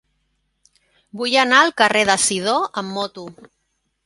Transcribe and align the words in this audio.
Vull 1.21 1.35
anar 1.41 1.59
al 1.65 1.75
carrer 1.83 2.01
de 2.13 2.17
Sidó 2.27 2.57
amb 2.83 2.91
moto. 2.97 3.29